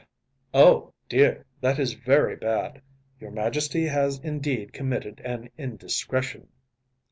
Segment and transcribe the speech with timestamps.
[0.01, 0.05] ‚ÄĚ
[0.55, 1.45] “Oh, dear!
[1.59, 2.81] That is very bad!
[3.19, 6.47] Your Majesty has indeed committed an indiscretion.